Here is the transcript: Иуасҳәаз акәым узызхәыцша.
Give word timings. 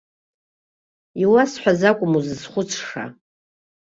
Иуасҳәаз 1.23 1.81
акәым 1.89 2.11
узызхәыцша. 2.17 3.03